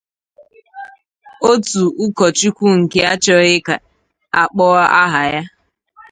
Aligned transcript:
Otu 1.49 1.81
ụkọchukwu 2.03 2.67
nke 2.79 2.99
achọghị 3.13 3.57
ka 3.67 3.75
akpọọ 4.41 4.77
aha 5.01 5.21
ya 5.33 5.41